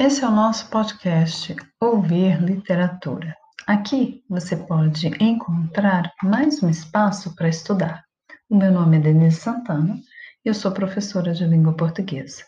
Esse 0.00 0.24
é 0.24 0.26
o 0.26 0.30
nosso 0.30 0.70
podcast 0.70 1.54
Ouvir 1.78 2.42
Literatura. 2.42 3.36
Aqui 3.66 4.24
você 4.30 4.56
pode 4.56 5.08
encontrar 5.22 6.10
mais 6.22 6.62
um 6.62 6.70
espaço 6.70 7.36
para 7.36 7.50
estudar. 7.50 8.02
O 8.48 8.56
meu 8.56 8.72
nome 8.72 8.96
é 8.96 9.00
Denise 9.00 9.36
Santana 9.42 10.00
e 10.42 10.48
eu 10.48 10.54
sou 10.54 10.72
professora 10.72 11.34
de 11.34 11.44
língua 11.44 11.74
portuguesa. 11.74 12.42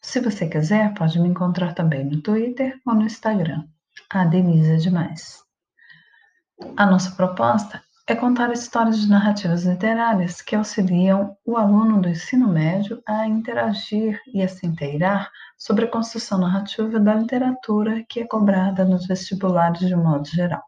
Se 0.00 0.20
você 0.20 0.48
quiser, 0.48 0.94
pode 0.94 1.20
me 1.20 1.28
encontrar 1.28 1.74
também 1.74 2.02
no 2.02 2.22
Twitter 2.22 2.80
ou 2.86 2.94
no 2.94 3.02
Instagram. 3.02 3.64
A 4.08 4.24
Denise 4.24 4.72
é 4.72 4.76
demais. 4.76 5.42
A 6.78 6.86
nossa 6.86 7.10
proposta 7.10 7.82
é 8.08 8.14
contar 8.14 8.52
histórias 8.52 9.00
de 9.00 9.08
narrativas 9.08 9.64
literárias 9.64 10.40
que 10.40 10.54
auxiliam 10.54 11.36
o 11.44 11.56
aluno 11.56 12.00
do 12.00 12.08
ensino 12.08 12.48
médio 12.48 13.02
a 13.04 13.26
interagir 13.26 14.20
e 14.32 14.42
a 14.42 14.48
se 14.48 14.64
inteirar 14.64 15.28
sobre 15.58 15.86
a 15.86 15.90
construção 15.90 16.38
narrativa 16.38 17.00
da 17.00 17.14
literatura 17.14 18.04
que 18.08 18.20
é 18.20 18.26
cobrada 18.26 18.84
nos 18.84 19.08
vestibulares 19.08 19.80
de 19.80 19.96
modo 19.96 20.28
geral. 20.28 20.62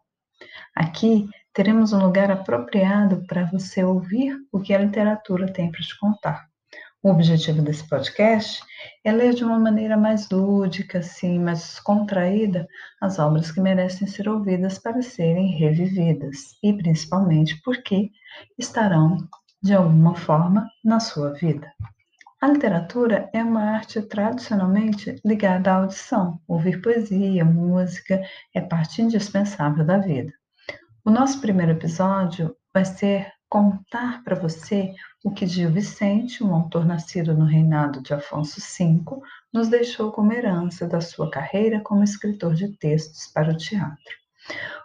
Aqui 0.75 1.29
teremos 1.53 1.93
um 1.93 2.03
lugar 2.03 2.29
apropriado 2.29 3.25
para 3.25 3.45
você 3.45 3.85
ouvir 3.85 4.37
o 4.51 4.59
que 4.59 4.73
a 4.73 4.79
literatura 4.79 5.51
tem 5.51 5.71
para 5.71 5.79
te 5.79 5.97
contar. 5.97 6.48
O 7.01 7.11
objetivo 7.11 7.61
desse 7.61 7.87
podcast 7.87 8.61
é 9.05 9.11
ler 9.13 9.33
de 9.33 9.41
uma 9.45 9.57
maneira 9.57 9.95
mais 9.95 10.29
lúdica, 10.29 10.99
assim, 10.99 11.39
mais 11.39 11.59
descontraída, 11.59 12.67
as 13.01 13.17
obras 13.19 13.49
que 13.53 13.61
merecem 13.61 14.05
ser 14.05 14.27
ouvidas 14.27 14.77
para 14.77 15.01
serem 15.01 15.57
revividas 15.57 16.57
e 16.61 16.73
principalmente 16.73 17.61
porque 17.63 18.11
estarão, 18.57 19.15
de 19.63 19.73
alguma 19.73 20.13
forma, 20.13 20.69
na 20.83 20.99
sua 20.99 21.31
vida. 21.35 21.71
A 22.41 22.49
literatura 22.49 23.29
é 23.33 23.41
uma 23.41 23.63
arte 23.63 24.01
tradicionalmente 24.01 25.21
ligada 25.23 25.71
à 25.71 25.75
audição. 25.75 26.41
Ouvir 26.45 26.81
poesia, 26.81 27.45
música 27.45 28.21
é 28.53 28.59
parte 28.59 29.01
indispensável 29.01 29.85
da 29.85 29.99
vida. 29.99 30.33
O 31.05 31.09
nosso 31.09 31.39
primeiro 31.39 31.71
episódio 31.71 32.53
vai 32.79 32.85
ser 32.85 33.27
contar 33.49 34.23
para 34.23 34.39
você 34.39 34.93
o 35.21 35.31
que 35.31 35.45
Gil 35.45 35.69
Vicente, 35.69 36.41
um 36.41 36.55
autor 36.55 36.85
nascido 36.85 37.33
no 37.33 37.43
reinado 37.43 38.01
de 38.01 38.13
Afonso 38.13 38.61
V, 38.61 39.19
nos 39.51 39.67
deixou 39.67 40.13
como 40.13 40.31
herança 40.31 40.87
da 40.87 41.01
sua 41.01 41.29
carreira 41.29 41.81
como 41.81 42.05
escritor 42.05 42.53
de 42.53 42.69
textos 42.77 43.27
para 43.33 43.51
o 43.51 43.57
teatro. 43.57 44.15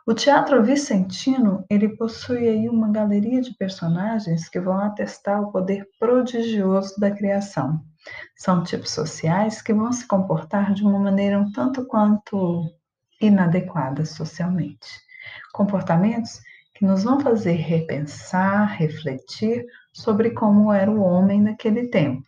O 0.05 0.12
teatro 0.12 0.61
vicentino, 0.64 1.64
ele 1.70 1.89
possui 1.97 2.48
aí 2.48 2.69
uma 2.69 2.91
galeria 2.91 3.41
de 3.41 3.55
personagens 3.55 4.48
que 4.48 4.58
vão 4.58 4.79
atestar 4.79 5.41
o 5.41 5.53
poder 5.53 5.89
prodigioso 6.01 6.98
da 6.98 7.12
criação. 7.12 7.81
São 8.34 8.64
tipos 8.64 8.91
sociais 8.91 9.62
que 9.62 9.73
vão 9.73 9.92
se 9.92 10.05
comportar 10.08 10.75
de 10.75 10.83
uma 10.83 10.98
maneira 10.98 11.39
um 11.39 11.53
tanto 11.53 11.86
quanto 11.86 12.64
inadequada 13.20 14.05
socialmente. 14.05 14.89
Comportamentos 15.53 16.41
que 16.75 16.84
nos 16.84 17.05
vão 17.05 17.20
fazer 17.20 17.53
repensar, 17.53 18.77
refletir 18.77 19.64
sobre 19.92 20.30
como 20.30 20.72
era 20.72 20.91
o 20.91 21.00
homem 21.00 21.41
naquele 21.41 21.89
tempo 21.89 22.27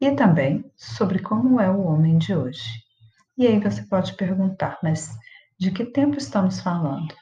e 0.00 0.10
também 0.12 0.64
sobre 0.76 1.18
como 1.18 1.60
é 1.60 1.70
o 1.70 1.82
homem 1.82 2.18
de 2.18 2.34
hoje. 2.34 2.80
E 3.36 3.46
aí 3.46 3.58
você 3.58 3.82
pode 3.82 4.14
perguntar, 4.14 4.78
mas 4.82 5.10
de 5.58 5.70
que 5.70 5.84
tempo 5.84 6.16
estamos 6.16 6.60
falando? 6.60 7.14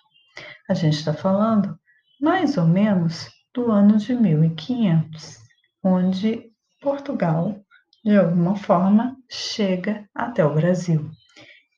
A 0.69 0.75
gente 0.75 0.99
está 0.99 1.13
falando 1.13 1.79
mais 2.21 2.57
ou 2.57 2.67
menos 2.67 3.29
do 3.55 3.71
ano 3.71 3.97
de 3.97 4.15
1500, 4.15 5.39
onde 5.83 6.51
Portugal, 6.81 7.61
de 8.05 8.17
alguma 8.17 8.57
forma, 8.57 9.17
chega 9.31 10.09
até 10.15 10.45
o 10.45 10.55
Brasil. 10.55 11.11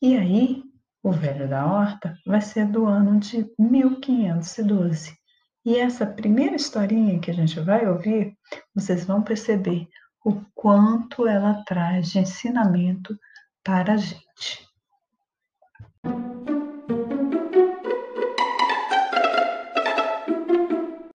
E 0.02 0.16
aí 0.16 0.62
o 1.06 1.12
Velho 1.12 1.48
da 1.48 1.64
Horta 1.64 2.18
vai 2.26 2.40
ser 2.40 2.66
do 2.66 2.84
ano 2.84 3.20
de 3.20 3.48
1512. 3.56 5.16
E 5.64 5.76
essa 5.76 6.04
primeira 6.04 6.56
historinha 6.56 7.20
que 7.20 7.30
a 7.30 7.34
gente 7.34 7.60
vai 7.60 7.86
ouvir, 7.86 8.36
vocês 8.74 9.04
vão 9.04 9.22
perceber 9.22 9.86
o 10.24 10.40
quanto 10.52 11.28
ela 11.28 11.62
traz 11.64 12.10
de 12.10 12.18
ensinamento 12.18 13.16
para 13.62 13.92
a 13.92 13.96
gente. 13.96 14.66